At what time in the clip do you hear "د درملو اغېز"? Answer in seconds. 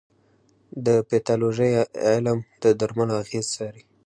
2.63-3.45